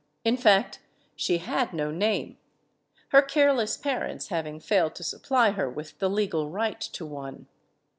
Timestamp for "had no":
1.37-1.91